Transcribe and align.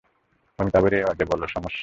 অমিতাভের 0.59 0.93
আওয়াজে 0.95 1.25
বলো 1.25 1.45
সমস্যা। 1.47 1.79